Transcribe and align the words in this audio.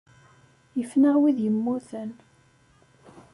Ifen-aɣ 0.81 1.15
wid 1.21 1.37
yemmuten. 1.41 2.11